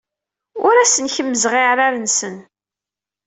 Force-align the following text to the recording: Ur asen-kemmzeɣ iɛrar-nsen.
Ur 0.67 0.75
asen-kemmzeɣ 0.77 1.53
iɛrar-nsen. 1.61 2.35